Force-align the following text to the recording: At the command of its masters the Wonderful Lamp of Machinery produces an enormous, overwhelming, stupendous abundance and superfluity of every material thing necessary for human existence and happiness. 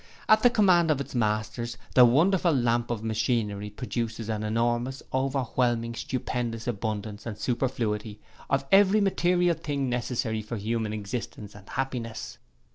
At 0.27 0.41
the 0.41 0.49
command 0.49 0.89
of 0.89 0.99
its 0.99 1.13
masters 1.13 1.77
the 1.93 2.05
Wonderful 2.05 2.51
Lamp 2.51 2.89
of 2.89 3.03
Machinery 3.03 3.69
produces 3.69 4.29
an 4.29 4.41
enormous, 4.41 5.03
overwhelming, 5.13 5.93
stupendous 5.93 6.65
abundance 6.65 7.27
and 7.27 7.37
superfluity 7.37 8.19
of 8.49 8.65
every 8.71 8.99
material 8.99 9.53
thing 9.53 9.89
necessary 9.89 10.41
for 10.41 10.57
human 10.57 10.91
existence 10.91 11.53
and 11.53 11.69
happiness. 11.69 12.39